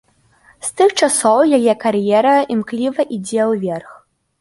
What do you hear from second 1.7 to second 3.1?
кар'ера імкліва